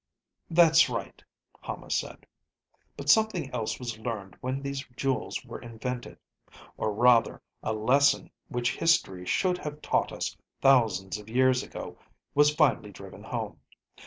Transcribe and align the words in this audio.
"That's 0.49 0.89
right," 0.89 1.23
Hama 1.61 1.91
said. 1.91 2.25
"But 2.97 3.07
something 3.07 3.53
else 3.53 3.77
was 3.77 3.99
learned 3.99 4.35
when 4.41 4.59
these 4.63 4.83
jewels 4.97 5.45
were 5.45 5.61
invented. 5.61 6.17
Or 6.75 6.91
rather 6.91 7.39
a 7.61 7.71
lesson 7.73 8.31
which 8.49 8.75
history 8.77 9.27
should 9.27 9.59
have 9.59 9.79
taught 9.83 10.11
us 10.11 10.35
thousands 10.59 11.19
of 11.19 11.29
years 11.29 11.61
ago 11.61 11.99
was 12.33 12.55
finally 12.55 12.91
driven 12.91 13.21
home. 13.21 13.59